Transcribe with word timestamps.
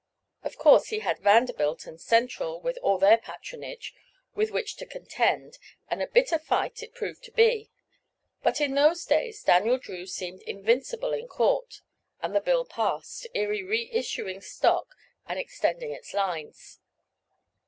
Of 0.41 0.57
course, 0.57 0.87
he 0.87 1.01
had 1.01 1.19
Vanderbilt 1.19 1.85
and 1.85 2.01
Central, 2.01 2.59
with 2.59 2.79
all 2.81 2.97
their 2.97 3.19
patronage, 3.19 3.93
with 4.33 4.49
which 4.49 4.75
to 4.77 4.87
contend, 4.87 5.59
and 5.91 6.01
a 6.01 6.07
bitter 6.07 6.39
fight 6.39 6.81
it 6.81 6.95
proved 6.95 7.23
to 7.25 7.31
be; 7.31 7.69
but 8.41 8.59
in 8.59 8.73
those 8.73 9.05
days 9.05 9.43
Daniel 9.43 9.77
Drew 9.77 10.07
seemed 10.07 10.41
invincible 10.41 11.13
in 11.13 11.27
court, 11.27 11.81
and 12.19 12.35
the 12.35 12.41
bill 12.41 12.65
passed, 12.65 13.27
Erie 13.35 13.61
re 13.63 13.91
issuing 13.93 14.41
stock 14.41 14.95
and 15.27 15.37
extending 15.37 15.91
its 15.91 16.15
lines. 16.15 16.79